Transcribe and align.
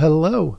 hello. 0.00 0.56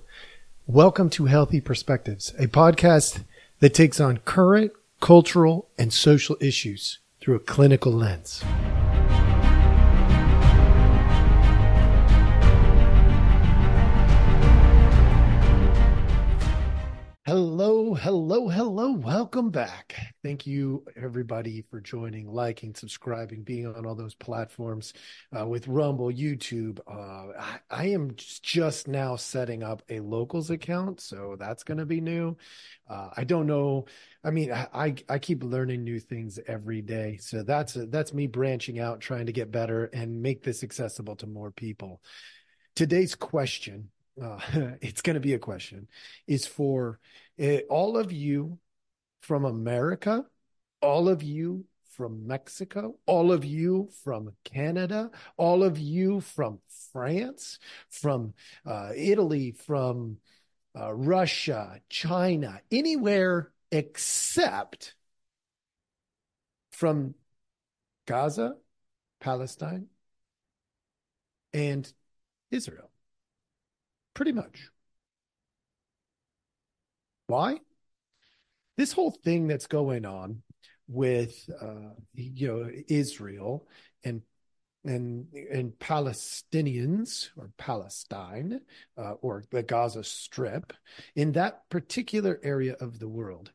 Welcome 0.67 1.09
to 1.11 1.25
Healthy 1.25 1.61
Perspectives, 1.61 2.31
a 2.37 2.45
podcast 2.45 3.23
that 3.59 3.73
takes 3.73 3.99
on 3.99 4.17
current 4.17 4.71
cultural 4.99 5.67
and 5.79 5.91
social 5.91 6.37
issues 6.39 6.99
through 7.19 7.37
a 7.37 7.39
clinical 7.39 7.91
lens. 7.91 8.43
Hello, 17.93 18.47
hello. 18.47 18.93
Welcome 18.93 19.49
back. 19.49 20.13
Thank 20.23 20.47
you, 20.47 20.85
everybody, 20.95 21.61
for 21.69 21.81
joining, 21.81 22.31
liking, 22.31 22.73
subscribing, 22.73 23.43
being 23.43 23.67
on 23.67 23.85
all 23.85 23.95
those 23.95 24.15
platforms 24.15 24.93
uh, 25.37 25.45
with 25.45 25.67
Rumble, 25.67 26.09
YouTube. 26.09 26.79
Uh, 26.87 27.37
I, 27.37 27.59
I, 27.69 27.85
am 27.87 28.13
just 28.15 28.87
now 28.87 29.17
setting 29.17 29.61
up 29.61 29.83
a 29.89 29.99
locals 29.99 30.51
account, 30.51 31.01
so 31.01 31.35
that's 31.37 31.63
going 31.63 31.79
to 31.79 31.85
be 31.85 31.99
new. 31.99 32.37
Uh, 32.89 33.09
I 33.17 33.25
don't 33.25 33.45
know. 33.45 33.87
I 34.23 34.31
mean, 34.31 34.53
I, 34.53 34.95
I 35.09 35.19
keep 35.19 35.43
learning 35.43 35.83
new 35.83 35.99
things 35.99 36.39
every 36.47 36.81
day, 36.81 37.17
so 37.17 37.43
that's 37.43 37.75
a, 37.75 37.87
that's 37.87 38.13
me 38.13 38.25
branching 38.25 38.79
out, 38.79 39.01
trying 39.01 39.25
to 39.25 39.33
get 39.33 39.51
better 39.51 39.85
and 39.87 40.21
make 40.21 40.43
this 40.43 40.63
accessible 40.63 41.17
to 41.17 41.27
more 41.27 41.51
people. 41.51 42.01
Today's 42.73 43.15
question 43.15 43.89
uh, 44.21 44.39
it's 44.81 45.01
going 45.01 45.15
to 45.15 45.19
be 45.19 45.33
a 45.33 45.39
question, 45.39 45.87
is 46.27 46.45
for 46.45 46.99
uh, 47.41 47.57
all 47.69 47.97
of 47.97 48.11
you 48.11 48.57
from 49.21 49.45
America, 49.45 50.25
all 50.81 51.07
of 51.07 51.21
you 51.21 51.65
from 51.95 52.25
Mexico, 52.25 52.95
all 53.05 53.31
of 53.31 53.45
you 53.45 53.89
from 54.03 54.31
Canada, 54.43 55.11
all 55.37 55.63
of 55.63 55.77
you 55.77 56.21
from 56.21 56.59
France, 56.91 57.59
from 57.89 58.33
uh, 58.65 58.91
Italy, 58.95 59.51
from 59.51 60.17
uh, 60.75 60.93
Russia, 60.93 61.79
China, 61.89 62.61
anywhere 62.71 63.51
except 63.71 64.95
from 66.71 67.13
Gaza, 68.05 68.55
Palestine, 69.19 69.87
and 71.53 71.91
Israel. 72.49 72.90
Pretty 74.21 74.33
much. 74.33 74.69
Why? 77.25 77.57
This 78.77 78.91
whole 78.93 79.09
thing 79.09 79.47
that's 79.47 79.65
going 79.65 80.05
on 80.05 80.43
with 80.87 81.49
uh, 81.59 81.95
you 82.13 82.47
know 82.47 82.69
Israel 82.87 83.67
and 84.03 84.21
and 84.85 85.25
and 85.33 85.71
Palestinians 85.79 87.29
or 87.35 87.49
Palestine 87.57 88.61
uh, 88.95 89.13
or 89.23 89.43
the 89.49 89.63
Gaza 89.63 90.03
Strip 90.03 90.71
in 91.15 91.31
that 91.31 91.67
particular 91.71 92.39
area 92.43 92.75
of 92.79 92.99
the 92.99 93.09
world 93.09 93.51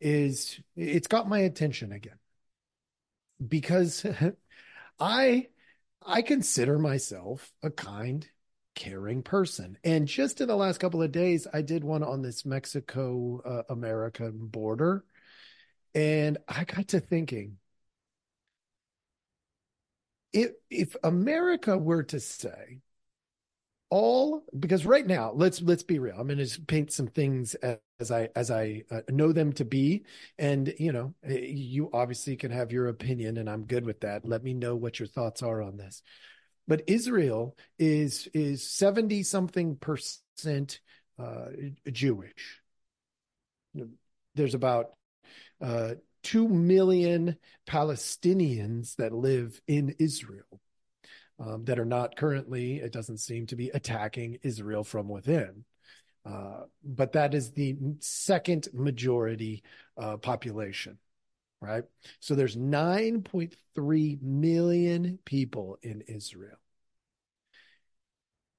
is 0.00 0.60
it's 0.76 1.08
got 1.08 1.28
my 1.28 1.40
attention 1.40 1.90
again 1.90 2.20
because 3.48 4.06
I 5.00 5.48
I 6.06 6.22
consider 6.22 6.78
myself 6.78 7.52
a 7.64 7.70
kind 7.70 8.24
caring 8.74 9.22
person. 9.22 9.78
And 9.84 10.06
just 10.06 10.40
in 10.40 10.48
the 10.48 10.56
last 10.56 10.78
couple 10.78 11.02
of 11.02 11.12
days, 11.12 11.46
I 11.52 11.62
did 11.62 11.84
one 11.84 12.02
on 12.02 12.22
this 12.22 12.44
Mexico 12.44 13.40
uh, 13.44 13.72
America 13.72 14.30
border. 14.32 15.04
And 15.94 16.38
I 16.48 16.64
got 16.64 16.88
to 16.88 17.00
thinking 17.00 17.58
if, 20.32 20.50
if 20.68 20.96
America 21.04 21.78
were 21.78 22.02
to 22.04 22.18
say, 22.20 22.80
all 23.90 24.42
because 24.58 24.84
right 24.84 25.06
now 25.06 25.30
let's 25.36 25.62
let's 25.62 25.84
be 25.84 26.00
real 26.00 26.16
i'm 26.18 26.26
going 26.26 26.44
to 26.44 26.60
paint 26.62 26.90
some 26.90 27.06
things 27.06 27.54
as, 27.56 27.78
as 28.00 28.10
i 28.10 28.28
as 28.34 28.50
i 28.50 28.82
uh, 28.90 29.02
know 29.10 29.30
them 29.30 29.52
to 29.52 29.64
be 29.64 30.02
and 30.36 30.74
you 30.80 30.90
know 30.90 31.14
eh, 31.24 31.38
you 31.38 31.90
obviously 31.92 32.34
can 32.34 32.50
have 32.50 32.72
your 32.72 32.88
opinion 32.88 33.36
and 33.36 33.48
i'm 33.48 33.64
good 33.64 33.86
with 33.86 34.00
that 34.00 34.26
let 34.26 34.42
me 34.42 34.52
know 34.52 34.74
what 34.74 34.98
your 34.98 35.06
thoughts 35.06 35.44
are 35.44 35.62
on 35.62 35.76
this 35.76 36.02
but 36.66 36.82
Israel 36.86 37.56
is 37.78 38.28
is 38.34 38.68
seventy 38.68 39.22
something 39.22 39.76
percent 39.76 40.80
uh, 41.18 41.46
Jewish. 41.90 42.60
There's 44.34 44.54
about 44.54 44.92
uh, 45.60 45.94
two 46.22 46.48
million 46.48 47.36
Palestinians 47.68 48.96
that 48.96 49.12
live 49.12 49.60
in 49.68 49.94
Israel 49.98 50.60
um, 51.38 51.64
that 51.64 51.78
are 51.78 51.84
not 51.84 52.16
currently, 52.16 52.76
it 52.76 52.92
doesn't 52.92 53.18
seem 53.18 53.46
to 53.46 53.56
be 53.56 53.70
attacking 53.70 54.38
Israel 54.42 54.84
from 54.84 55.08
within. 55.08 55.64
Uh, 56.24 56.62
but 56.82 57.12
that 57.12 57.34
is 57.34 57.52
the 57.52 57.76
second 58.00 58.68
majority 58.72 59.62
uh, 59.98 60.16
population 60.16 60.98
right? 61.64 61.84
So 62.20 62.34
there's 62.34 62.56
9.3 62.56 64.22
million 64.22 65.18
people 65.24 65.78
in 65.82 66.02
Israel. 66.02 66.56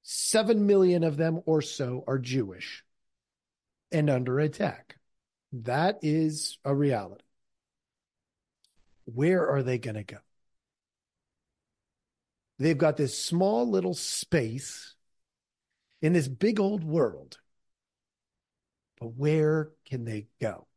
7 0.03 0.66
million 0.66 1.03
of 1.03 1.17
them 1.17 1.41
or 1.45 1.61
so 1.61 2.03
are 2.07 2.19
Jewish 2.19 2.83
and 3.91 4.09
under 4.09 4.39
attack. 4.39 4.97
That 5.51 5.99
is 6.01 6.57
a 6.65 6.75
reality. 6.75 7.23
Where 9.05 9.47
are 9.49 9.63
they 9.63 9.77
going 9.77 9.95
to 9.95 10.03
go? 10.03 10.17
They've 12.59 12.77
got 12.77 12.97
this 12.97 13.21
small 13.21 13.69
little 13.69 13.94
space 13.94 14.95
in 16.01 16.13
this 16.13 16.27
big 16.27 16.59
old 16.59 16.83
world. 16.83 17.39
But 18.99 19.13
where 19.15 19.71
can 19.85 20.05
they 20.05 20.27
go? 20.41 20.67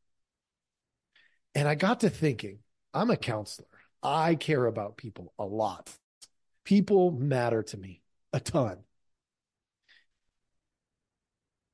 And 1.54 1.66
I 1.66 1.74
got 1.74 2.00
to 2.00 2.10
thinking, 2.10 2.58
I'm 2.94 3.10
a 3.10 3.16
counselor. 3.16 3.68
I 4.02 4.34
care 4.36 4.66
about 4.66 4.96
people 4.96 5.32
a 5.38 5.44
lot. 5.44 5.90
People 6.64 7.10
matter 7.10 7.62
to 7.62 7.76
me 7.76 8.02
a 8.32 8.40
ton. 8.40 8.78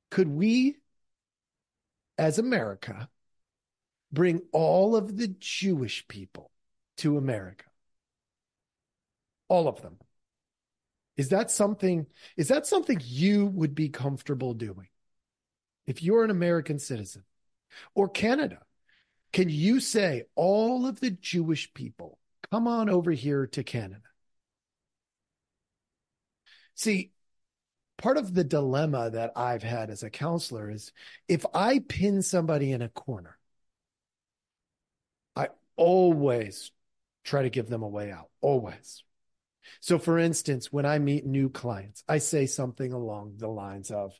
Could 0.09 0.29
we, 0.29 0.77
as 2.17 2.39
America, 2.39 3.09
bring 4.11 4.41
all 4.51 4.95
of 4.95 5.17
the 5.17 5.27
Jewish 5.27 6.07
people 6.07 6.51
to 6.97 7.17
America? 7.17 7.65
All 9.49 9.67
of 9.67 9.81
them. 9.81 9.97
Is 11.17 11.29
that 11.29 11.51
something, 11.51 12.07
is 12.35 12.47
that 12.47 12.65
something 12.65 12.99
you 13.03 13.45
would 13.45 13.75
be 13.75 13.89
comfortable 13.89 14.53
doing? 14.53 14.87
If 15.85 16.01
you're 16.01 16.23
an 16.23 16.31
American 16.31 16.79
citizen 16.79 17.23
or 17.93 18.09
Canada, 18.09 18.64
can 19.35 19.49
you 19.49 19.81
say 19.81 20.23
all 20.35 20.85
of 20.87 21.01
the 21.01 21.11
Jewish 21.11 21.73
people 21.73 22.17
come 22.53 22.69
on 22.69 22.89
over 22.89 23.11
here 23.11 23.45
to 23.47 23.63
Canada? 23.65 23.99
See, 26.73 27.11
part 27.97 28.15
of 28.15 28.33
the 28.33 28.45
dilemma 28.45 29.09
that 29.09 29.33
I've 29.35 29.61
had 29.61 29.89
as 29.89 30.03
a 30.03 30.09
counselor 30.09 30.71
is 30.71 30.93
if 31.27 31.45
I 31.53 31.79
pin 31.79 32.21
somebody 32.21 32.71
in 32.71 32.81
a 32.81 32.87
corner, 32.87 33.37
I 35.35 35.49
always 35.75 36.71
try 37.25 37.41
to 37.41 37.49
give 37.49 37.67
them 37.67 37.83
a 37.83 37.89
way 37.89 38.13
out, 38.13 38.29
always. 38.39 39.03
So, 39.81 39.99
for 39.99 40.17
instance, 40.17 40.71
when 40.71 40.85
I 40.85 40.97
meet 40.99 41.25
new 41.25 41.49
clients, 41.49 42.05
I 42.07 42.19
say 42.19 42.45
something 42.45 42.93
along 42.93 43.33
the 43.35 43.49
lines 43.49 43.91
of, 43.91 44.17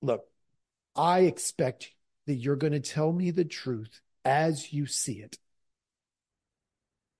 Look, 0.00 0.24
I 0.96 1.20
expect 1.20 1.90
that 2.26 2.34
you're 2.34 2.56
going 2.56 2.72
to 2.72 2.80
tell 2.80 3.12
me 3.12 3.30
the 3.30 3.44
truth 3.44 4.00
as 4.24 4.72
you 4.72 4.86
see 4.86 5.20
it 5.20 5.38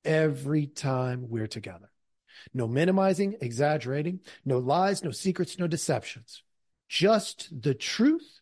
every 0.05 0.67
time 0.67 1.29
we're 1.29 1.47
together. 1.47 1.91
No 2.53 2.67
minimizing, 2.67 3.37
exaggerating, 3.41 4.21
no 4.45 4.59
lies, 4.59 5.03
no 5.03 5.11
secrets, 5.11 5.59
no 5.59 5.67
deceptions. 5.67 6.43
Just 6.89 7.49
the 7.63 7.75
truth 7.75 8.41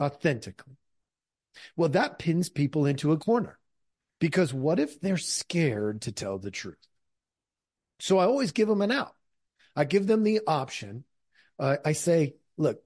authentically. 0.00 0.76
Well, 1.76 1.90
that 1.90 2.18
pins 2.18 2.48
people 2.48 2.86
into 2.86 3.12
a 3.12 3.18
corner 3.18 3.58
because 4.18 4.52
what 4.52 4.80
if 4.80 5.00
they're 5.00 5.16
scared 5.16 6.02
to 6.02 6.12
tell 6.12 6.38
the 6.38 6.50
truth? 6.50 6.78
So 8.00 8.18
I 8.18 8.24
always 8.24 8.52
give 8.52 8.68
them 8.68 8.82
an 8.82 8.92
out. 8.92 9.14
I 9.76 9.84
give 9.84 10.06
them 10.06 10.22
the 10.22 10.40
option. 10.46 11.04
Uh, 11.58 11.76
I 11.84 11.92
say, 11.92 12.34
look, 12.56 12.82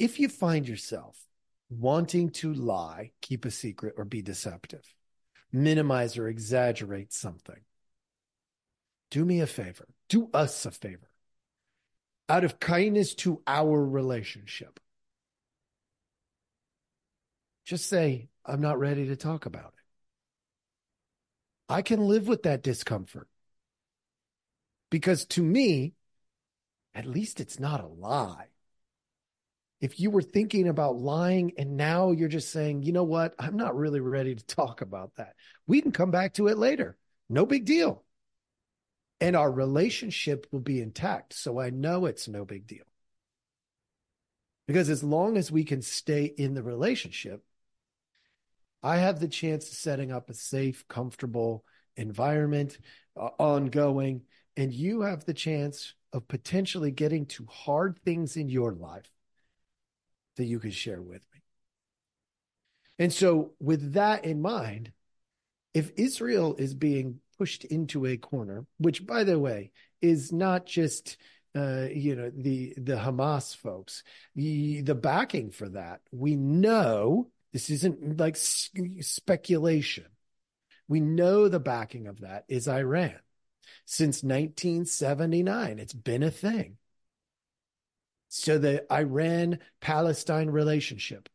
if 0.00 0.18
you 0.18 0.30
find 0.30 0.66
yourself 0.66 1.26
wanting 1.68 2.30
to 2.30 2.54
lie, 2.54 3.12
keep 3.20 3.44
a 3.44 3.50
secret, 3.50 3.94
or 3.98 4.06
be 4.06 4.22
deceptive, 4.22 4.94
minimize 5.52 6.16
or 6.16 6.26
exaggerate 6.26 7.12
something, 7.12 7.60
do 9.10 9.26
me 9.26 9.40
a 9.40 9.46
favor, 9.46 9.86
do 10.08 10.30
us 10.32 10.64
a 10.64 10.70
favor. 10.70 11.10
Out 12.30 12.44
of 12.44 12.58
kindness 12.58 13.14
to 13.16 13.42
our 13.46 13.84
relationship, 13.84 14.80
just 17.66 17.86
say, 17.86 18.30
I'm 18.46 18.62
not 18.62 18.78
ready 18.78 19.08
to 19.08 19.16
talk 19.16 19.44
about 19.44 19.74
it. 19.76 19.84
I 21.68 21.82
can 21.82 22.00
live 22.00 22.26
with 22.26 22.44
that 22.44 22.62
discomfort. 22.62 23.28
Because 24.90 25.26
to 25.26 25.42
me, 25.42 25.92
at 26.94 27.04
least 27.04 27.38
it's 27.38 27.60
not 27.60 27.84
a 27.84 27.86
lie. 27.86 28.46
If 29.80 29.98
you 29.98 30.10
were 30.10 30.22
thinking 30.22 30.68
about 30.68 30.96
lying 30.96 31.52
and 31.56 31.76
now 31.76 32.10
you're 32.10 32.28
just 32.28 32.50
saying, 32.50 32.82
you 32.82 32.92
know 32.92 33.04
what, 33.04 33.34
I'm 33.38 33.56
not 33.56 33.76
really 33.76 34.00
ready 34.00 34.34
to 34.34 34.46
talk 34.46 34.82
about 34.82 35.14
that, 35.16 35.34
we 35.66 35.80
can 35.80 35.92
come 35.92 36.10
back 36.10 36.34
to 36.34 36.48
it 36.48 36.58
later. 36.58 36.98
No 37.28 37.46
big 37.46 37.64
deal. 37.64 38.04
And 39.20 39.36
our 39.36 39.50
relationship 39.50 40.46
will 40.50 40.60
be 40.60 40.80
intact. 40.80 41.34
So 41.34 41.60
I 41.60 41.70
know 41.70 42.06
it's 42.06 42.28
no 42.28 42.44
big 42.44 42.66
deal. 42.66 42.84
Because 44.66 44.90
as 44.90 45.02
long 45.02 45.36
as 45.36 45.50
we 45.50 45.64
can 45.64 45.82
stay 45.82 46.24
in 46.24 46.54
the 46.54 46.62
relationship, 46.62 47.42
I 48.82 48.98
have 48.98 49.18
the 49.18 49.28
chance 49.28 49.68
of 49.68 49.74
setting 49.74 50.12
up 50.12 50.30
a 50.30 50.34
safe, 50.34 50.86
comfortable 50.88 51.64
environment, 51.96 52.78
uh, 53.16 53.30
ongoing, 53.38 54.22
and 54.56 54.72
you 54.72 55.02
have 55.02 55.24
the 55.24 55.34
chance 55.34 55.94
of 56.12 56.28
potentially 56.28 56.90
getting 56.90 57.26
to 57.26 57.46
hard 57.46 57.98
things 58.04 58.36
in 58.36 58.48
your 58.48 58.72
life 58.72 59.10
that 60.36 60.44
you 60.44 60.58
could 60.58 60.74
share 60.74 61.00
with 61.00 61.22
me. 61.32 61.40
And 62.98 63.12
so, 63.12 63.52
with 63.60 63.94
that 63.94 64.24
in 64.24 64.42
mind, 64.42 64.92
if 65.72 65.92
Israel 65.96 66.56
is 66.56 66.74
being 66.74 67.20
pushed 67.38 67.64
into 67.64 68.06
a 68.06 68.16
corner, 68.16 68.66
which, 68.78 69.06
by 69.06 69.24
the 69.24 69.38
way, 69.38 69.72
is 70.02 70.32
not 70.32 70.66
just 70.66 71.16
uh, 71.54 71.86
you 71.90 72.14
know 72.14 72.30
the 72.34 72.74
the 72.76 72.96
Hamas 72.96 73.56
folks, 73.56 74.04
the 74.34 74.82
the 74.82 74.94
backing 74.94 75.50
for 75.50 75.68
that. 75.70 76.00
We 76.12 76.36
know 76.36 77.30
this 77.52 77.70
isn't 77.70 78.18
like 78.18 78.36
speculation. 78.36 80.06
We 80.86 81.00
know 81.00 81.48
the 81.48 81.60
backing 81.60 82.06
of 82.06 82.20
that 82.20 82.44
is 82.48 82.68
Iran. 82.68 83.18
Since 83.84 84.22
1979, 84.22 85.78
it's 85.78 85.92
been 85.92 86.22
a 86.22 86.30
thing. 86.30 86.76
So 88.30 88.58
the 88.58 88.90
Iran 88.92 89.58
Palestine 89.80 90.50
relationship. 90.50 91.28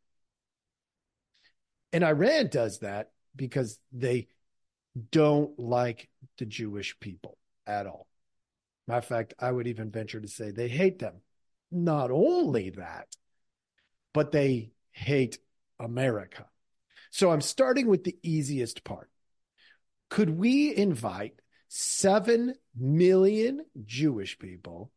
And 1.91 2.05
Iran 2.05 2.47
does 2.47 2.79
that 2.79 3.11
because 3.35 3.77
they 3.91 4.27
don't 5.11 5.59
like 5.59 6.09
the 6.37 6.45
Jewish 6.45 6.97
people 7.01 7.37
at 7.67 7.85
all. 7.85 8.07
Matter 8.87 8.99
of 8.99 9.05
fact, 9.05 9.33
I 9.37 9.51
would 9.51 9.67
even 9.67 9.91
venture 9.91 10.21
to 10.21 10.27
say 10.29 10.51
they 10.51 10.69
hate 10.69 10.99
them. 10.99 11.15
Not 11.69 12.11
only 12.11 12.69
that, 12.71 13.07
but 14.13 14.31
they 14.31 14.71
hate 14.91 15.37
America. 15.77 16.45
So 17.11 17.29
I'm 17.29 17.41
starting 17.41 17.87
with 17.87 18.05
the 18.05 18.17
easiest 18.23 18.85
part. 18.85 19.09
Could 20.09 20.29
we 20.29 20.73
invite 20.73 21.41
7 21.67 22.55
million 22.73 23.65
Jewish 23.83 24.39
people 24.39 24.91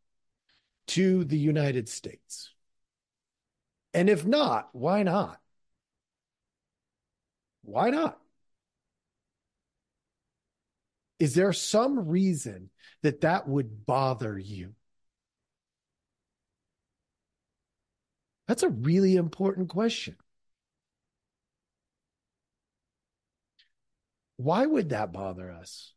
to 0.88 1.24
the 1.24 1.38
United 1.38 1.88
States? 1.88 2.50
And 3.94 4.08
if 4.08 4.26
not, 4.26 4.68
why 4.72 5.02
not? 5.02 5.40
Why 7.62 7.90
not? 7.90 8.18
Is 11.18 11.34
there 11.34 11.52
some 11.52 12.08
reason 12.08 12.70
that 13.02 13.22
that 13.22 13.48
would 13.48 13.86
bother 13.86 14.38
you? 14.38 14.74
That's 18.46 18.62
a 18.62 18.70
really 18.70 19.16
important 19.16 19.68
question. 19.68 20.16
Why 24.36 24.64
would 24.64 24.90
that 24.90 25.12
bother 25.12 25.50
us? 25.50 25.92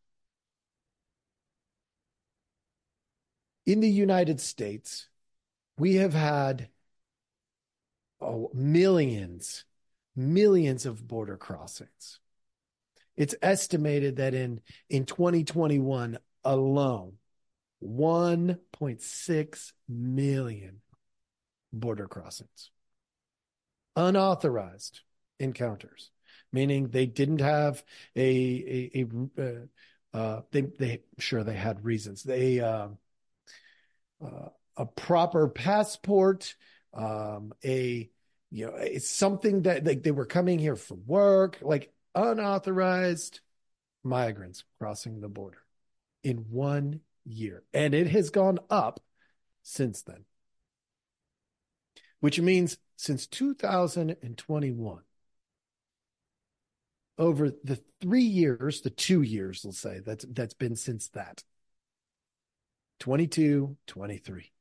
In 3.65 3.79
the 3.79 3.89
United 3.89 4.39
States, 4.39 5.07
we 5.77 5.95
have 5.95 6.13
had 6.13 6.69
oh, 8.19 8.49
millions, 8.53 9.65
millions 10.15 10.85
of 10.85 11.07
border 11.07 11.37
crossings. 11.37 12.19
It's 13.15 13.35
estimated 13.41 14.15
that 14.17 14.33
in, 14.33 14.61
in 14.89 15.05
2021 15.05 16.17
alone, 16.43 17.13
1.6 17.83 19.71
million 19.87 20.81
border 21.73 22.07
crossings, 22.07 22.71
unauthorized 23.95 25.01
encounters, 25.39 26.11
meaning 26.51 26.87
they 26.87 27.05
didn't 27.05 27.41
have 27.41 27.83
a, 28.15 28.89
a, 28.95 29.05
a 29.37 29.41
uh, 29.41 29.65
uh, 30.13 30.41
they, 30.51 30.61
they, 30.61 31.01
sure 31.19 31.43
they 31.43 31.55
had 31.55 31.85
reasons. 31.85 32.23
They, 32.23 32.59
uh, 32.59 32.89
uh, 34.23 34.49
a 34.77 34.85
proper 34.85 35.47
passport, 35.47 36.55
um, 36.93 37.53
a, 37.63 38.09
you 38.49 38.65
know, 38.65 38.75
it's 38.75 39.09
something 39.09 39.63
that 39.63 39.85
like 39.85 40.03
they 40.03 40.11
were 40.11 40.25
coming 40.25 40.59
here 40.59 40.75
for 40.75 40.95
work, 40.95 41.57
like 41.61 41.93
unauthorized 42.15 43.39
migrants 44.03 44.63
crossing 44.79 45.21
the 45.21 45.29
border 45.29 45.61
in 46.23 46.37
one 46.49 47.01
year. 47.25 47.63
And 47.73 47.93
it 47.93 48.07
has 48.07 48.29
gone 48.29 48.59
up 48.69 48.99
since 49.63 50.01
then, 50.01 50.25
which 52.19 52.39
means 52.39 52.77
since 52.97 53.27
2021, 53.27 55.01
over 57.17 57.51
the 57.63 57.79
three 57.99 58.23
years, 58.23 58.81
the 58.81 58.89
two 58.89 59.21
years, 59.21 59.63
we'll 59.63 59.73
say 59.73 59.99
that's 59.99 60.25
that's 60.29 60.55
been 60.55 60.75
since 60.75 61.07
that 61.09 61.43
22, 63.01 63.77
23. 63.87 64.51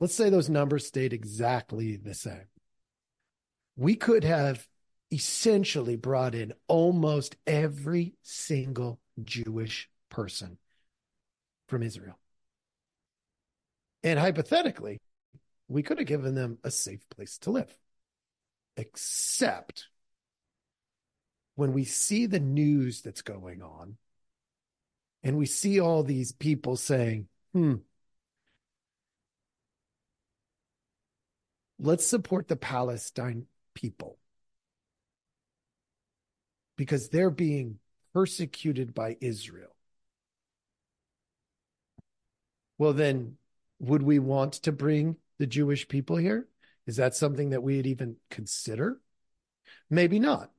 Let's 0.00 0.14
say 0.14 0.30
those 0.30 0.48
numbers 0.48 0.86
stayed 0.86 1.12
exactly 1.12 1.96
the 1.96 2.14
same. 2.14 2.48
We 3.76 3.94
could 3.94 4.24
have 4.24 4.66
essentially 5.12 5.96
brought 5.96 6.34
in 6.34 6.54
almost 6.66 7.36
every 7.46 8.14
single 8.22 9.00
Jewish 9.22 9.90
person 10.08 10.56
from 11.68 11.82
Israel. 11.82 12.18
And 14.02 14.18
hypothetically, 14.18 14.98
we 15.68 15.82
could 15.82 15.98
have 15.98 16.06
given 16.06 16.34
them 16.34 16.56
a 16.64 16.70
safe 16.70 17.06
place 17.10 17.36
to 17.40 17.50
live. 17.50 17.78
Except 18.78 19.88
when 21.54 21.74
we 21.74 21.84
see 21.84 22.24
the 22.24 22.40
news 22.40 23.02
that's 23.02 23.20
going 23.20 23.60
on 23.60 23.98
and 25.22 25.36
we 25.36 25.46
see 25.46 25.80
all 25.80 26.02
these 26.02 26.32
people 26.32 26.76
saying, 26.76 27.28
hmm, 27.52 27.76
let's 31.78 32.06
support 32.06 32.48
the 32.48 32.56
Palestine 32.56 33.46
people 33.74 34.18
because 36.76 37.08
they're 37.08 37.30
being 37.30 37.78
persecuted 38.14 38.94
by 38.94 39.16
Israel. 39.20 39.74
Well, 42.78 42.94
then, 42.94 43.36
would 43.78 44.02
we 44.02 44.18
want 44.18 44.54
to 44.54 44.72
bring 44.72 45.16
the 45.38 45.46
Jewish 45.46 45.88
people 45.88 46.16
here? 46.16 46.48
Is 46.86 46.96
that 46.96 47.14
something 47.14 47.50
that 47.50 47.62
we'd 47.62 47.86
even 47.86 48.16
consider? 48.30 49.00
Maybe 49.90 50.18
not. 50.18 50.50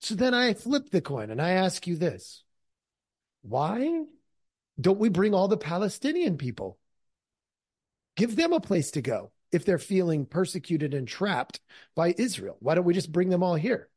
So 0.00 0.14
then 0.14 0.34
I 0.34 0.54
flip 0.54 0.90
the 0.90 1.00
coin 1.00 1.30
and 1.30 1.40
I 1.40 1.50
ask 1.50 1.86
you 1.86 1.96
this 1.96 2.42
why 3.42 4.04
don't 4.80 4.98
we 4.98 5.08
bring 5.08 5.34
all 5.34 5.48
the 5.48 5.56
Palestinian 5.56 6.38
people? 6.38 6.78
Give 8.16 8.34
them 8.34 8.52
a 8.52 8.60
place 8.60 8.92
to 8.92 9.02
go 9.02 9.32
if 9.52 9.64
they're 9.64 9.78
feeling 9.78 10.26
persecuted 10.26 10.94
and 10.94 11.06
trapped 11.06 11.60
by 11.94 12.14
Israel. 12.16 12.56
Why 12.60 12.74
don't 12.74 12.84
we 12.84 12.94
just 12.94 13.12
bring 13.12 13.28
them 13.28 13.42
all 13.42 13.54
here? 13.54 13.88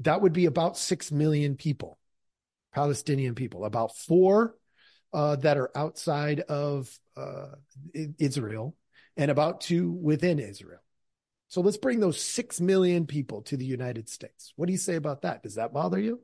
that 0.00 0.22
would 0.22 0.32
be 0.32 0.46
about 0.46 0.76
6 0.76 1.12
million 1.12 1.56
people, 1.56 1.98
Palestinian 2.74 3.34
people, 3.34 3.64
about 3.64 3.96
four 3.96 4.56
uh, 5.12 5.36
that 5.36 5.56
are 5.56 5.70
outside 5.76 6.40
of 6.40 6.96
uh, 7.16 7.48
Israel 8.18 8.76
and 9.16 9.30
about 9.30 9.60
two 9.60 9.90
within 9.90 10.38
Israel. 10.38 10.80
So 11.48 11.62
let's 11.62 11.78
bring 11.78 11.98
those 11.98 12.20
6 12.20 12.60
million 12.60 13.06
people 13.06 13.42
to 13.42 13.56
the 13.56 13.64
United 13.64 14.08
States. 14.08 14.52
What 14.56 14.66
do 14.66 14.72
you 14.72 14.78
say 14.78 14.96
about 14.96 15.22
that? 15.22 15.42
Does 15.42 15.54
that 15.54 15.72
bother 15.72 15.98
you? 15.98 16.20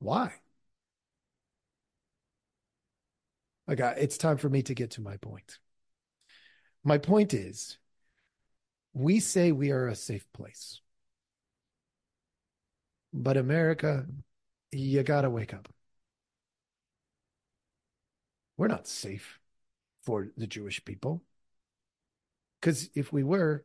Why? 0.00 0.32
Okay, 3.70 3.94
it's 3.98 4.16
time 4.16 4.38
for 4.38 4.48
me 4.48 4.62
to 4.62 4.74
get 4.74 4.92
to 4.92 5.00
my 5.02 5.16
point. 5.18 5.58
My 6.84 6.98
point 6.98 7.34
is 7.34 7.78
we 8.94 9.20
say 9.20 9.52
we 9.52 9.70
are 9.70 9.88
a 9.88 9.94
safe 9.94 10.26
place. 10.32 10.80
But 13.12 13.36
America, 13.36 14.06
you 14.72 15.02
got 15.02 15.22
to 15.22 15.30
wake 15.30 15.54
up. 15.54 15.68
We're 18.56 18.68
not 18.68 18.86
safe 18.86 19.38
for 20.02 20.28
the 20.36 20.46
Jewish 20.46 20.84
people. 20.84 21.22
Because 22.60 22.90
if 22.94 23.12
we 23.12 23.22
were, 23.22 23.64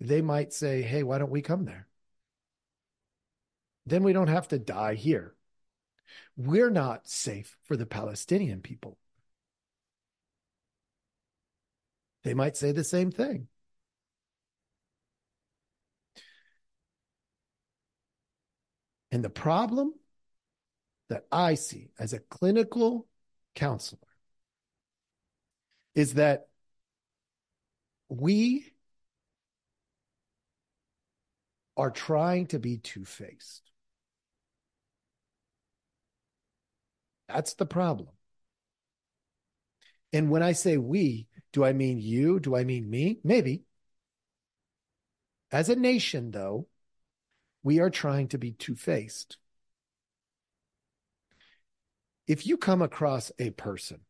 they 0.00 0.20
might 0.20 0.52
say, 0.52 0.82
hey, 0.82 1.02
why 1.02 1.18
don't 1.18 1.30
we 1.30 1.42
come 1.42 1.64
there? 1.64 1.88
Then 3.86 4.02
we 4.02 4.12
don't 4.12 4.28
have 4.28 4.48
to 4.48 4.58
die 4.58 4.94
here. 4.94 5.34
We're 6.36 6.70
not 6.70 7.08
safe 7.08 7.56
for 7.64 7.76
the 7.76 7.86
Palestinian 7.86 8.60
people. 8.60 8.98
they 12.28 12.34
might 12.34 12.58
say 12.58 12.72
the 12.72 12.84
same 12.84 13.10
thing. 13.10 13.48
And 19.10 19.24
the 19.24 19.30
problem 19.30 19.94
that 21.08 21.24
I 21.32 21.54
see 21.54 21.88
as 21.98 22.12
a 22.12 22.18
clinical 22.18 23.06
counselor 23.54 24.00
is 25.94 26.14
that 26.14 26.48
we 28.10 28.74
are 31.78 31.90
trying 31.90 32.46
to 32.48 32.58
be 32.58 32.76
two 32.76 33.06
faced. 33.06 33.67
That's 37.28 37.54
the 37.54 37.66
problem. 37.66 38.08
And 40.12 40.30
when 40.30 40.42
I 40.42 40.52
say 40.52 40.76
we, 40.78 41.28
do 41.52 41.64
I 41.64 41.72
mean 41.72 41.98
you? 41.98 42.40
Do 42.40 42.56
I 42.56 42.64
mean 42.64 42.88
me? 42.88 43.18
Maybe. 43.22 43.64
As 45.50 45.68
a 45.68 45.76
nation, 45.76 46.30
though, 46.30 46.66
we 47.62 47.80
are 47.80 47.90
trying 47.90 48.28
to 48.28 48.38
be 48.38 48.52
two 48.52 48.74
faced. 48.74 49.36
If 52.26 52.46
you 52.46 52.56
come 52.56 52.82
across 52.82 53.32
a 53.38 53.50
person 53.50 54.00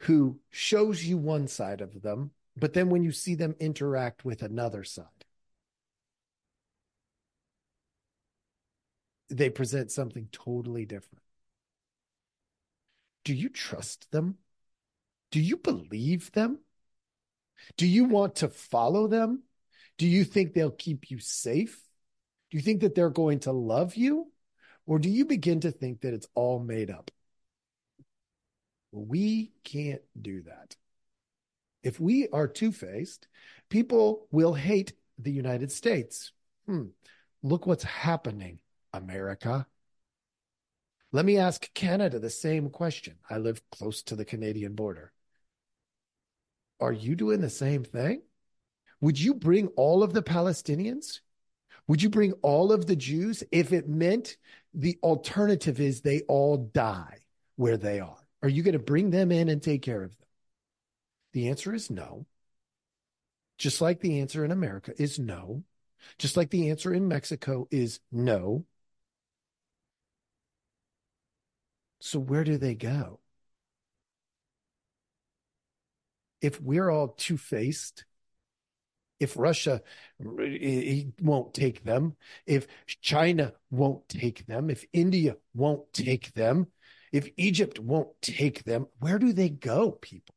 who 0.00 0.38
shows 0.50 1.04
you 1.04 1.18
one 1.18 1.48
side 1.48 1.80
of 1.80 2.02
them, 2.02 2.30
but 2.56 2.74
then 2.74 2.90
when 2.90 3.02
you 3.02 3.12
see 3.12 3.34
them 3.34 3.56
interact 3.58 4.24
with 4.24 4.42
another 4.42 4.84
side, 4.84 5.17
they 9.28 9.50
present 9.50 9.90
something 9.90 10.28
totally 10.32 10.84
different. 10.84 11.22
Do 13.24 13.34
you 13.34 13.48
trust 13.48 14.10
them? 14.10 14.36
Do 15.30 15.40
you 15.40 15.56
believe 15.56 16.32
them? 16.32 16.60
Do 17.76 17.86
you 17.86 18.04
want 18.04 18.36
to 18.36 18.48
follow 18.48 19.08
them? 19.08 19.42
Do 19.98 20.06
you 20.06 20.24
think 20.24 20.54
they'll 20.54 20.70
keep 20.70 21.10
you 21.10 21.18
safe? 21.18 21.82
Do 22.50 22.56
you 22.56 22.62
think 22.62 22.80
that 22.80 22.94
they're 22.94 23.10
going 23.10 23.40
to 23.40 23.52
love 23.52 23.96
you? 23.96 24.32
Or 24.86 24.98
do 24.98 25.10
you 25.10 25.26
begin 25.26 25.60
to 25.60 25.70
think 25.70 26.00
that 26.00 26.14
it's 26.14 26.28
all 26.34 26.60
made 26.60 26.90
up? 26.90 27.10
We 28.90 29.52
can't 29.64 30.00
do 30.20 30.42
that. 30.42 30.76
If 31.82 32.00
we 32.00 32.28
are 32.28 32.48
two 32.48 32.72
faced, 32.72 33.28
people 33.68 34.26
will 34.30 34.54
hate 34.54 34.94
the 35.18 35.32
United 35.32 35.70
States. 35.70 36.32
Hmm. 36.66 36.86
Look 37.42 37.66
what's 37.66 37.84
happening, 37.84 38.60
America. 38.92 39.66
Let 41.10 41.24
me 41.24 41.38
ask 41.38 41.72
Canada 41.74 42.18
the 42.18 42.30
same 42.30 42.68
question. 42.70 43.16
I 43.28 43.38
live 43.38 43.62
close 43.70 44.02
to 44.04 44.16
the 44.16 44.24
Canadian 44.24 44.74
border. 44.74 45.12
Are 46.80 46.92
you 46.92 47.16
doing 47.16 47.40
the 47.40 47.50
same 47.50 47.82
thing? 47.82 48.22
Would 49.00 49.18
you 49.18 49.34
bring 49.34 49.68
all 49.68 50.02
of 50.02 50.12
the 50.12 50.22
Palestinians? 50.22 51.20
Would 51.86 52.02
you 52.02 52.10
bring 52.10 52.32
all 52.42 52.72
of 52.72 52.86
the 52.86 52.96
Jews 52.96 53.42
if 53.50 53.72
it 53.72 53.88
meant 53.88 54.36
the 54.74 54.98
alternative 55.02 55.80
is 55.80 56.00
they 56.00 56.20
all 56.28 56.58
die 56.58 57.18
where 57.56 57.78
they 57.78 58.00
are? 58.00 58.28
Are 58.42 58.48
you 58.48 58.62
going 58.62 58.74
to 58.74 58.78
bring 58.78 59.10
them 59.10 59.32
in 59.32 59.48
and 59.48 59.62
take 59.62 59.82
care 59.82 60.02
of 60.02 60.10
them? 60.10 60.26
The 61.32 61.48
answer 61.48 61.74
is 61.74 61.90
no. 61.90 62.26
Just 63.56 63.80
like 63.80 64.00
the 64.00 64.20
answer 64.20 64.44
in 64.44 64.50
America 64.50 64.92
is 65.00 65.18
no. 65.18 65.64
Just 66.18 66.36
like 66.36 66.50
the 66.50 66.70
answer 66.70 66.92
in 66.92 67.08
Mexico 67.08 67.66
is 67.70 68.00
no. 68.12 68.64
So 72.00 72.18
where 72.18 72.44
do 72.44 72.58
they 72.58 72.74
go? 72.74 73.20
If 76.40 76.60
we're 76.60 76.88
all 76.88 77.08
two 77.08 77.36
faced, 77.36 78.04
if 79.18 79.36
Russia 79.36 79.82
won't 80.20 81.54
take 81.54 81.82
them, 81.82 82.16
if 82.46 82.68
China 83.00 83.52
won't 83.70 84.08
take 84.08 84.46
them, 84.46 84.70
if 84.70 84.84
India 84.92 85.36
won't 85.54 85.92
take 85.92 86.32
them, 86.34 86.68
if 87.10 87.28
Egypt 87.36 87.80
won't 87.80 88.10
take 88.22 88.64
them, 88.64 88.86
where 89.00 89.18
do 89.18 89.32
they 89.32 89.48
go, 89.48 89.90
people? 89.90 90.34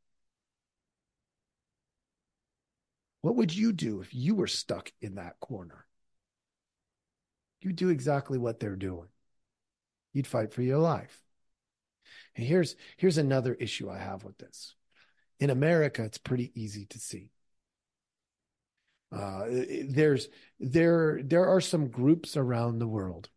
What 3.22 3.36
would 3.36 3.56
you 3.56 3.72
do 3.72 4.02
if 4.02 4.16
you 4.16 4.34
were 4.34 4.48
stuck 4.48 4.92
in 5.00 5.16
that 5.16 5.40
corner? 5.40 5.86
You'd 7.62 7.76
do 7.76 7.90
exactly 7.90 8.40
what 8.40 8.60
they're 8.60 8.76
doing. 8.76 9.10
You'd 10.14 10.26
fight 10.26 10.52
for 10.54 10.64
your 10.64 10.80
life. 10.80 11.22
And 12.36 12.46
here's 12.46 12.76
here's 12.98 13.18
another 13.18 13.54
issue 13.54 13.90
I 13.90 13.98
have 13.98 14.24
with 14.24 14.38
this. 14.38 14.76
In 15.40 15.50
America, 15.50 16.04
it's 16.04 16.18
pretty 16.18 16.52
easy 16.56 16.86
to 16.88 17.00
see. 17.00 17.30
Uh, 19.12 19.46
there's 19.90 20.30
there 20.60 21.22
there 21.24 21.48
are 21.48 21.62
some 21.62 21.90
groups 21.90 22.38
around 22.38 22.80
the 22.80 22.88
world 22.88 23.30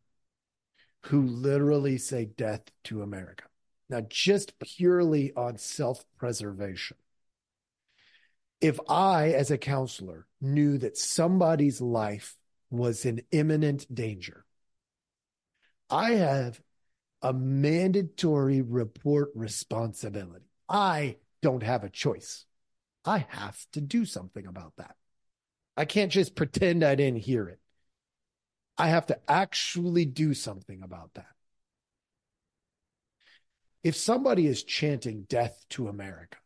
who 1.06 1.22
literally 1.22 1.98
say 1.98 2.24
death 2.24 2.62
to 2.84 3.02
America. 3.02 3.44
Now, 3.90 4.00
just 4.08 4.58
purely 4.58 5.32
on 5.34 5.58
self 5.58 6.04
preservation. 6.16 6.96
If 8.60 8.80
I, 8.88 9.32
as 9.32 9.50
a 9.50 9.58
counselor, 9.58 10.26
knew 10.40 10.78
that 10.78 10.96
somebody's 10.96 11.80
life 11.80 12.36
was 12.70 13.04
in 13.04 13.22
imminent 13.30 13.92
danger, 13.94 14.46
I 15.90 16.12
have 16.12 16.60
a 17.24 17.32
mandatory 17.32 18.60
report 18.60 19.30
responsibility. 19.34 20.44
I 20.68 21.16
don't 21.40 21.62
have 21.62 21.82
a 21.82 21.88
choice. 21.88 22.44
I 23.02 23.26
have 23.30 23.58
to 23.72 23.80
do 23.80 24.04
something 24.04 24.46
about 24.46 24.74
that. 24.76 24.94
I 25.74 25.86
can't 25.86 26.12
just 26.12 26.36
pretend 26.36 26.84
I 26.84 26.94
didn't 26.94 27.22
hear 27.22 27.48
it. 27.48 27.58
I 28.76 28.88
have 28.88 29.06
to 29.06 29.18
actually 29.26 30.04
do 30.04 30.34
something 30.34 30.82
about 30.82 31.14
that. 31.14 31.26
If 33.82 33.96
somebody 33.96 34.46
is 34.46 34.62
chanting 34.62 35.22
death 35.22 35.64
to 35.70 35.88
America, 35.88 36.36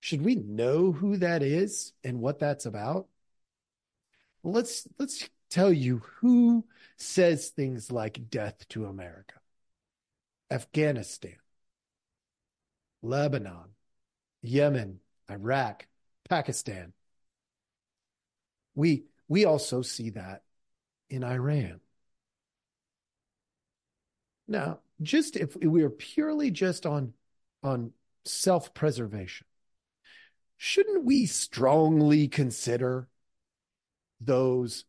should 0.00 0.24
we 0.24 0.34
know 0.34 0.90
who 0.90 1.16
that 1.18 1.44
is 1.44 1.92
and 2.02 2.20
what 2.20 2.40
that's 2.40 2.66
about? 2.66 3.06
Let's 4.42 4.88
let's 4.98 5.28
tell 5.48 5.72
you 5.72 5.98
who 6.16 6.64
says 6.96 7.50
things 7.50 7.92
like 7.92 8.28
death 8.30 8.66
to 8.70 8.86
America. 8.86 9.34
Afghanistan, 10.52 11.36
Lebanon, 13.02 13.70
Yemen, 14.42 15.00
Iraq, 15.30 15.86
Pakistan. 16.28 16.92
We 18.74 19.04
we 19.28 19.46
also 19.46 19.82
see 19.82 20.10
that 20.10 20.42
in 21.08 21.24
Iran. 21.24 21.80
Now, 24.46 24.80
just 25.00 25.36
if 25.36 25.56
we 25.56 25.82
are 25.82 25.90
purely 25.90 26.50
just 26.50 26.84
on, 26.84 27.14
on 27.62 27.92
self 28.24 28.74
preservation, 28.74 29.46
shouldn't 30.58 31.04
we 31.04 31.26
strongly 31.26 32.28
consider 32.28 33.08
those 34.20 34.84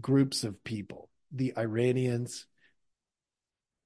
groups 0.00 0.44
of 0.44 0.62
people, 0.62 1.08
the 1.32 1.56
Iranians, 1.56 2.46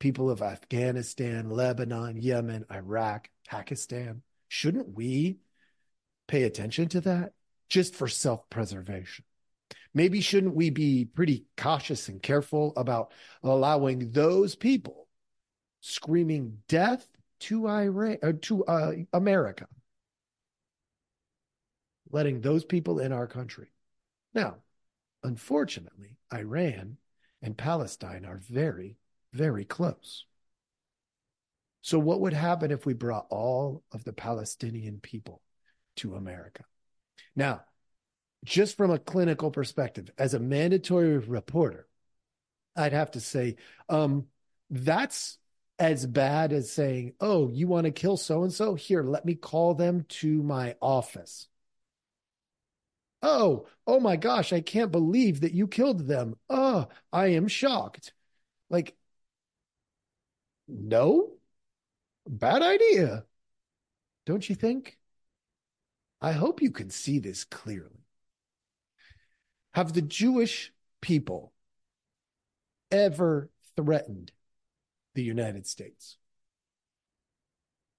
people 0.03 0.31
of 0.31 0.43
Afghanistan, 0.43 1.49
Lebanon, 1.49 2.21
Yemen, 2.21 2.67
Iraq, 2.71 3.31
Pakistan? 3.49 4.23
Shouldn't 4.49 4.95
we 4.95 5.39
pay 6.29 6.43
attention 6.43 6.89
to 6.91 7.01
that 7.03 7.33
just 7.71 7.95
for 7.95 8.09
self 8.09 8.51
preservation? 8.51 9.25
maybe 9.95 10.21
shouldn't 10.21 10.55
we 10.55 10.71
be 10.71 11.05
pretty 11.05 11.45
cautious 11.57 12.09
and 12.09 12.23
careful 12.23 12.73
about 12.77 13.13
allowing 13.43 14.11
those 14.13 14.55
people 14.55 15.07
screaming 15.81 16.59
death 16.69 17.07
to 17.41 17.69
Iran 17.69 18.19
uh, 18.23 18.33
to 18.43 18.65
uh, 18.65 18.93
America, 19.13 19.67
letting 22.11 22.41
those 22.41 22.65
people 22.65 23.01
in 23.01 23.13
our 23.13 23.27
country. 23.27 23.69
Now, 24.35 24.57
unfortunately, 25.25 26.17
Iran 26.33 26.99
and 27.43 27.57
Palestine 27.59 28.25
are 28.25 28.39
very, 28.39 28.97
very 29.33 29.65
close. 29.65 30.25
So, 31.83 31.99
what 31.99 32.21
would 32.21 32.33
happen 32.33 32.71
if 32.71 32.87
we 32.87 32.95
brought 32.95 33.27
all 33.31 33.83
of 33.93 34.05
the 34.05 34.13
Palestinian 34.13 35.01
people 35.01 35.43
to 35.97 36.15
America? 36.15 36.65
Now, 37.35 37.63
just 38.45 38.77
from 38.77 38.91
a 38.91 38.99
clinical 38.99 39.51
perspective, 39.51 40.11
as 40.17 40.35
a 40.35 40.41
mandatory 40.41 41.19
reporter, 41.19 41.87
I'd 42.77 42.93
have 42.93 43.13
to 43.13 43.21
say 43.21 43.57
um, 43.89 44.27
that's 44.71 45.39
as 45.79 46.07
bad 46.07 46.53
as 46.53 46.71
saying, 46.71 47.15
oh, 47.21 47.49
you 47.49 47.67
want 47.67 47.87
to 47.87 47.91
kill 47.91 48.17
so 48.17 48.43
and 48.45 48.53
so? 48.53 48.75
Here, 48.75 49.03
let 49.03 49.25
me 49.25 49.35
call 49.35 49.75
them 49.75 50.05
to 50.09 50.43
my 50.43 50.77
office. 50.81 51.49
Oh, 53.23 53.67
oh 53.87 54.01
my 54.01 54.17
gosh, 54.17 54.53
I 54.53 54.61
can't 54.61 54.91
believe 54.91 55.41
that 55.41 55.53
you 55.53 55.69
killed 55.69 56.07
them. 56.07 56.37
Oh, 56.49 56.89
I 57.13 57.29
am 57.29 57.49
shocked. 57.49 58.13
Like, 58.69 58.97
no, 60.73 61.33
bad 62.27 62.63
idea. 62.63 63.25
Don't 64.25 64.49
you 64.49 64.55
think? 64.55 64.99
I 66.21 66.33
hope 66.33 66.63
you 66.63 66.71
can 66.71 66.91
see 66.91 67.19
this 67.19 67.45
clearly. 67.45 68.07
Have 69.75 69.93
the 69.93 70.03
Jewish 70.03 70.73
people 71.01 71.53
ever 72.91 73.51
threatened 73.77 74.33
the 75.15 75.23
United 75.23 75.67
States? 75.67 76.17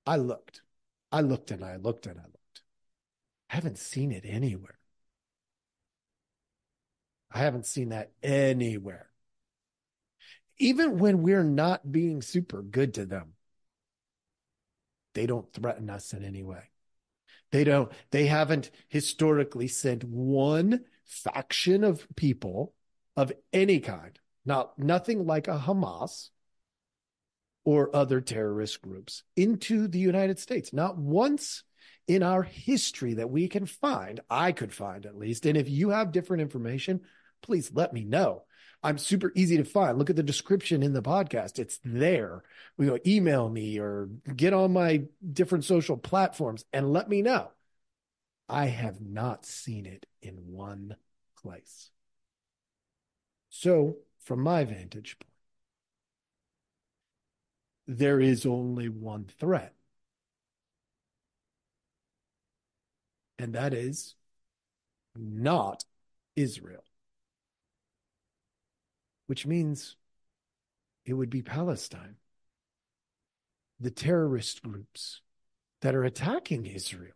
I 0.06 0.18
looked. 0.18 0.62
I 1.12 1.22
looked 1.22 1.52
and 1.52 1.64
I 1.64 1.76
looked 1.76 2.08
and 2.08 2.20
I 2.20 2.24
looked. 2.24 2.64
I 3.50 3.56
haven't 3.56 3.78
seen 3.78 4.12
it 4.12 4.24
anywhere. 4.26 4.80
I 7.32 7.40
haven't 7.40 7.66
seen 7.66 7.90
that 7.90 8.12
anywhere. 8.22 9.13
Even 10.64 10.98
when 10.98 11.24
we're 11.24 11.44
not 11.44 11.92
being 11.92 12.22
super 12.22 12.62
good 12.62 12.94
to 12.94 13.06
them, 13.06 13.34
they 15.14 15.26
don't 15.26 15.52
threaten 15.52 15.90
us 15.90 16.14
in 16.14 16.24
any 16.24 16.42
way. 16.42 16.70
They 17.52 17.66
don't, 17.66 17.92
they 18.12 18.28
haven't 18.28 18.72
historically 18.88 19.68
sent 19.68 20.06
one 20.06 20.86
faction 21.04 21.84
of 21.84 22.08
people 22.16 22.74
of 23.18 23.34
any 23.52 23.82
kind, 23.82 24.18
not 24.46 24.80
nothing 24.80 25.26
like 25.28 25.50
a 25.50 25.60
Hamas 25.60 26.30
or 27.66 27.94
other 27.94 28.22
terrorist 28.22 28.82
groups 28.82 29.24
into 29.36 29.90
the 29.90 30.00
United 30.00 30.40
States. 30.40 30.72
Not 30.72 30.98
once 30.98 31.64
in 32.08 32.24
our 32.24 32.42
history 32.42 33.16
that 33.16 33.30
we 33.30 33.50
can 33.50 33.66
find, 33.66 34.22
I 34.30 34.54
could 34.54 34.74
find 34.74 35.06
at 35.06 35.18
least. 35.18 35.46
And 35.46 35.58
if 35.58 35.70
you 35.70 35.90
have 35.90 36.14
different 36.14 36.42
information, 36.42 37.02
please 37.42 37.70
let 37.74 37.92
me 37.92 38.06
know. 38.06 38.44
I'm 38.84 38.98
super 38.98 39.32
easy 39.34 39.58
to 39.58 39.64
find. 39.64 39.98
Look 39.98 40.10
at 40.10 40.18
the 40.18 40.24
description 40.24 40.84
in 40.84 40.94
the 40.94 41.02
podcast. 41.02 41.58
It's 41.58 41.80
there. 41.86 42.44
You 42.78 42.86
know, 42.88 43.00
email 43.08 43.50
me 43.50 43.80
or 43.80 44.10
get 44.36 44.54
on 44.54 44.74
my 44.74 45.04
different 45.32 45.64
social 45.64 45.98
platforms 45.98 46.66
and 46.74 46.92
let 46.92 47.08
me 47.08 47.22
know. 47.22 47.52
I 48.50 48.66
have 48.66 49.00
not 49.00 49.46
seen 49.46 49.86
it 49.86 50.06
in 50.22 50.36
one 50.36 50.98
place. 51.42 51.92
So, 53.50 53.98
from 54.20 54.42
my 54.42 54.66
vantage 54.66 55.18
point, 55.20 55.30
there 58.00 58.20
is 58.20 58.46
only 58.46 58.90
one 58.90 59.26
threat. 59.26 59.74
And 63.40 63.54
that 63.54 63.74
is 63.74 64.16
not 65.16 65.86
Israel 66.36 66.84
which 69.28 69.46
means 69.46 69.96
it 71.06 71.14
would 71.14 71.30
be 71.30 71.42
Palestine. 71.42 72.16
The 73.80 73.92
terrorist 73.92 74.62
groups 74.64 75.22
that 75.82 75.96
are 75.96 76.04
attacking 76.04 76.66
Israel. 76.66 77.14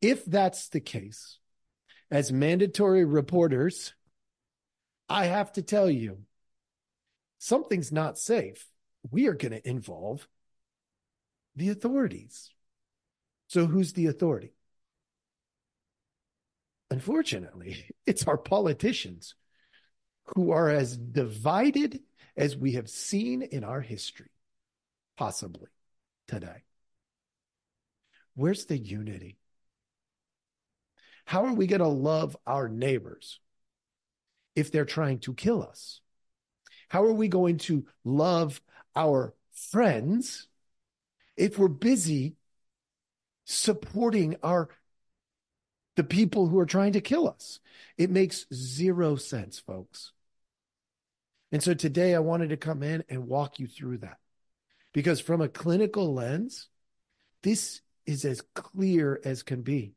If 0.00 0.24
that's 0.24 0.68
the 0.68 0.80
case, 0.80 1.38
as 2.10 2.32
mandatory 2.32 3.04
reporters, 3.04 3.92
I 5.08 5.26
have 5.26 5.52
to 5.52 5.62
tell 5.62 5.90
you 5.90 6.20
something's 7.38 7.92
not 7.92 8.18
safe. 8.18 8.66
We 9.10 9.26
are 9.26 9.34
going 9.34 9.52
to 9.52 9.68
involve 9.68 10.26
the 11.56 11.68
authorities. 11.68 12.50
So, 13.48 13.66
who's 13.66 13.92
the 13.92 14.06
authority? 14.06 14.54
Unfortunately, 16.90 17.84
it's 18.06 18.26
our 18.26 18.38
politicians 18.38 19.34
who 20.24 20.52
are 20.52 20.68
as 20.68 20.96
divided 20.96 22.00
as 22.36 22.56
we 22.56 22.72
have 22.72 22.88
seen 22.88 23.42
in 23.42 23.64
our 23.64 23.80
history, 23.80 24.30
possibly 25.16 25.68
today. 26.28 26.64
Where's 28.34 28.66
the 28.66 28.78
unity? 28.78 29.36
How 31.24 31.44
are 31.44 31.52
we 31.52 31.66
going 31.66 31.80
to 31.80 31.88
love 31.88 32.36
our 32.46 32.68
neighbors 32.68 33.40
if 34.56 34.72
they're 34.72 34.84
trying 34.84 35.18
to 35.20 35.34
kill 35.34 35.62
us? 35.62 36.00
How 36.88 37.04
are 37.04 37.12
we 37.12 37.28
going 37.28 37.58
to 37.58 37.86
love 38.04 38.60
our 38.96 39.34
friends 39.52 40.48
if 41.36 41.58
we're 41.58 41.68
busy 41.68 42.36
supporting 43.44 44.36
our 44.42 44.68
the 45.96 46.04
people 46.04 46.46
who 46.46 46.58
are 46.58 46.66
trying 46.66 46.92
to 46.92 47.00
kill 47.00 47.28
us? 47.28 47.60
It 47.96 48.10
makes 48.10 48.46
zero 48.52 49.16
sense, 49.16 49.58
folks. 49.58 50.12
And 51.52 51.62
so 51.62 51.74
today 51.74 52.14
I 52.14 52.20
wanted 52.20 52.50
to 52.50 52.56
come 52.56 52.82
in 52.82 53.04
and 53.08 53.26
walk 53.26 53.58
you 53.58 53.66
through 53.66 53.98
that 53.98 54.18
because 54.92 55.20
from 55.20 55.40
a 55.40 55.48
clinical 55.48 56.14
lens, 56.14 56.68
this 57.42 57.80
is 58.06 58.24
as 58.24 58.42
clear 58.54 59.20
as 59.24 59.42
can 59.42 59.62
be. 59.62 59.94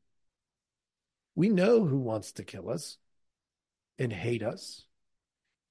We 1.36 1.50
know 1.50 1.86
who 1.86 2.00
wants 2.00 2.34
to 2.34 2.44
kill 2.44 2.70
us 2.70 2.98
and 3.98 4.12
hate 4.12 4.44
us, 4.44 4.84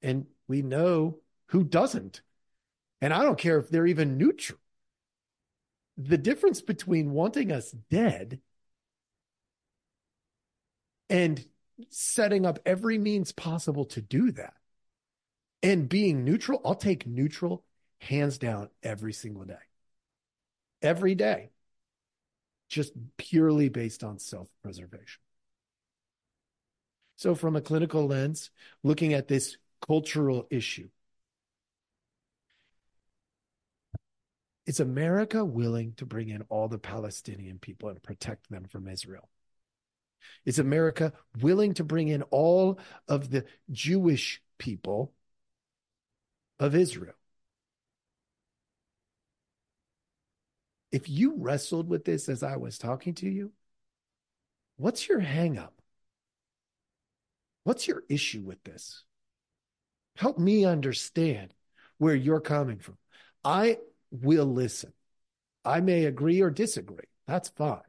and 0.00 0.26
we 0.48 0.62
know 0.62 1.18
who 1.46 1.64
doesn't. 1.64 2.22
And 3.00 3.12
I 3.12 3.22
don't 3.22 3.38
care 3.38 3.58
if 3.58 3.68
they're 3.68 3.87
even 3.87 4.16
neutral. 4.18 4.58
The 5.96 6.18
difference 6.18 6.62
between 6.62 7.12
wanting 7.12 7.52
us 7.52 7.70
dead 7.90 8.40
and 11.12 11.44
setting 11.90 12.46
up 12.46 12.59
every 12.64 12.96
means 12.96 13.33
possible 13.33 13.85
to 13.85 14.01
do 14.01 14.33
that 14.33 14.55
and 15.62 15.88
being 15.88 16.25
neutral, 16.25 16.62
I'll 16.64 16.75
take 16.75 17.07
neutral 17.07 17.64
hands 18.01 18.38
down 18.38 18.70
every 18.83 19.12
single 19.12 19.44
day. 19.44 19.55
Every 20.81 21.14
day. 21.14 21.51
Just 22.70 22.94
purely 23.18 23.68
based 23.68 24.03
on 24.03 24.18
self 24.18 24.48
preservation. 24.62 25.20
So, 27.16 27.35
from 27.35 27.57
a 27.57 27.61
clinical 27.61 28.07
lens, 28.07 28.51
looking 28.83 29.12
at 29.12 29.29
this 29.29 29.59
cultural 29.87 30.46
issue, 30.51 30.88
is 34.64 34.81
America 34.81 35.44
willing 35.44 35.92
to 35.98 36.07
bring 36.07 36.31
in 36.31 36.42
all 36.48 36.68
the 36.68 36.79
Palestinian 36.79 37.59
people 37.59 37.90
and 37.90 38.03
protect 38.03 38.48
them 38.51 38.64
from 38.64 38.88
Israel? 38.88 39.29
Is 40.44 40.58
America 40.58 41.12
willing 41.40 41.74
to 41.74 41.85
bring 41.85 42.08
in 42.08 42.22
all 42.24 42.78
of 43.08 43.30
the 43.30 43.44
Jewish 43.70 44.42
people 44.58 45.12
of 46.62 46.76
Israel. 46.76 47.14
If 50.92 51.08
you 51.08 51.35
wrestled 51.37 51.88
with 51.88 52.04
this 52.04 52.28
as 52.28 52.42
I 52.42 52.56
was 52.56 52.78
talking 52.78 53.14
to 53.14 53.28
you, 53.28 53.50
what's 54.76 55.08
your 55.08 55.20
hangup? 55.20 55.70
What's 57.64 57.88
your 57.88 58.04
issue 58.08 58.42
with 58.42 58.62
this? 58.62 59.02
Help 60.16 60.38
me 60.38 60.64
understand 60.64 61.54
where 61.98 62.14
you're 62.14 62.40
coming 62.40 62.78
from. 62.78 62.98
I 63.44 63.78
will 64.11 64.46
listen. 64.46 64.92
I 65.64 65.80
may 65.80 66.04
agree 66.04 66.40
or 66.42 66.50
disagree. 66.50 67.08
That's 67.26 67.48
fine, 67.48 67.80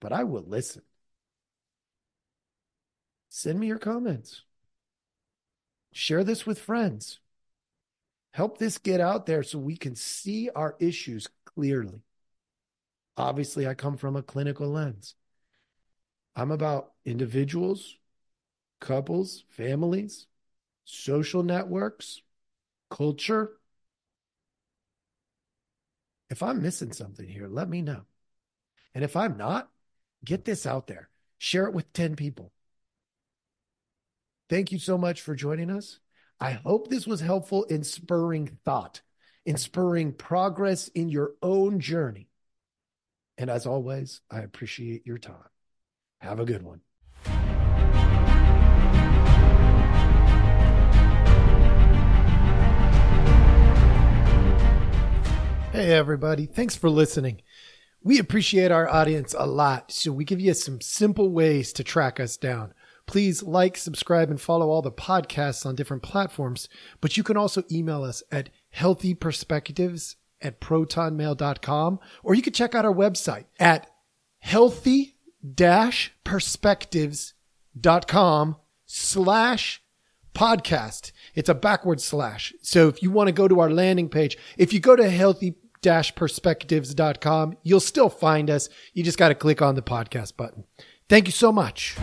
but 0.00 0.12
I 0.12 0.22
will 0.24 0.44
listen. 0.46 0.82
Send 3.36 3.58
me 3.58 3.66
your 3.66 3.80
comments. 3.80 4.42
Share 5.92 6.22
this 6.22 6.46
with 6.46 6.56
friends. 6.56 7.18
Help 8.30 8.58
this 8.58 8.78
get 8.78 9.00
out 9.00 9.26
there 9.26 9.42
so 9.42 9.58
we 9.58 9.76
can 9.76 9.96
see 9.96 10.50
our 10.50 10.76
issues 10.78 11.26
clearly. 11.44 12.04
Obviously, 13.16 13.66
I 13.66 13.74
come 13.74 13.96
from 13.96 14.14
a 14.14 14.22
clinical 14.22 14.68
lens. 14.68 15.16
I'm 16.36 16.52
about 16.52 16.92
individuals, 17.04 17.96
couples, 18.80 19.42
families, 19.48 20.28
social 20.84 21.42
networks, 21.42 22.22
culture. 22.88 23.56
If 26.30 26.40
I'm 26.40 26.62
missing 26.62 26.92
something 26.92 27.26
here, 27.26 27.48
let 27.48 27.68
me 27.68 27.82
know. 27.82 28.02
And 28.94 29.02
if 29.02 29.16
I'm 29.16 29.36
not, 29.36 29.70
get 30.24 30.44
this 30.44 30.66
out 30.66 30.86
there. 30.86 31.08
Share 31.38 31.66
it 31.66 31.74
with 31.74 31.92
10 31.92 32.14
people. 32.14 32.52
Thank 34.50 34.72
you 34.72 34.78
so 34.78 34.98
much 34.98 35.22
for 35.22 35.34
joining 35.34 35.70
us. 35.70 36.00
I 36.38 36.52
hope 36.52 36.88
this 36.88 37.06
was 37.06 37.20
helpful 37.20 37.64
in 37.64 37.82
spurring 37.82 38.58
thought, 38.64 39.00
in 39.46 39.56
spurring 39.56 40.12
progress 40.12 40.88
in 40.88 41.08
your 41.08 41.32
own 41.42 41.80
journey. 41.80 42.28
And 43.38 43.48
as 43.48 43.64
always, 43.64 44.20
I 44.30 44.40
appreciate 44.40 45.06
your 45.06 45.16
time. 45.16 45.48
Have 46.20 46.40
a 46.40 46.44
good 46.44 46.62
one. 46.62 46.80
Hey, 55.72 55.92
everybody. 55.92 56.46
Thanks 56.46 56.76
for 56.76 56.90
listening. 56.90 57.40
We 58.02 58.18
appreciate 58.18 58.70
our 58.70 58.88
audience 58.88 59.34
a 59.36 59.46
lot, 59.46 59.90
so 59.90 60.12
we 60.12 60.26
give 60.26 60.40
you 60.40 60.52
some 60.52 60.82
simple 60.82 61.30
ways 61.30 61.72
to 61.72 61.82
track 61.82 62.20
us 62.20 62.36
down. 62.36 62.74
Please 63.06 63.42
like, 63.42 63.76
subscribe, 63.76 64.30
and 64.30 64.40
follow 64.40 64.70
all 64.70 64.82
the 64.82 64.90
podcasts 64.90 65.66
on 65.66 65.74
different 65.74 66.02
platforms. 66.02 66.68
But 67.00 67.16
you 67.16 67.22
can 67.22 67.36
also 67.36 67.62
email 67.70 68.02
us 68.02 68.22
at 68.32 68.50
healthyperspectives 68.76 70.16
at 70.40 70.60
protonmail.com, 70.60 72.00
or 72.22 72.34
you 72.34 72.42
can 72.42 72.52
check 72.52 72.74
out 72.74 72.84
our 72.84 72.94
website 72.94 73.44
at 73.58 73.88
healthy 74.38 75.16
perspectives.com 76.24 78.56
slash 78.86 79.82
podcast. 80.34 81.12
It's 81.34 81.48
a 81.48 81.54
backward 81.54 82.00
slash. 82.00 82.52
So 82.62 82.88
if 82.88 83.02
you 83.02 83.10
want 83.10 83.28
to 83.28 83.32
go 83.32 83.48
to 83.48 83.60
our 83.60 83.70
landing 83.70 84.08
page, 84.08 84.36
if 84.58 84.72
you 84.72 84.80
go 84.80 84.96
to 84.96 85.08
healthy 85.08 85.54
perspectives.com, 85.82 87.56
you'll 87.62 87.80
still 87.80 88.08
find 88.08 88.50
us. 88.50 88.68
You 88.94 89.04
just 89.04 89.18
got 89.18 89.28
to 89.28 89.34
click 89.34 89.60
on 89.60 89.74
the 89.74 89.82
podcast 89.82 90.36
button. 90.36 90.64
Thank 91.08 91.26
you 91.26 91.32
so 91.32 91.52
much. 91.52 91.96